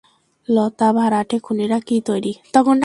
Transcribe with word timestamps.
লতা, 0.49 0.87
ভাড়াটে 0.93 1.37
খুনিরা 1.39 1.77
কি 1.79 1.95
তৈরি? 2.05 2.31